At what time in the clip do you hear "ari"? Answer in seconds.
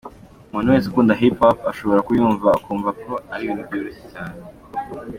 3.33-3.41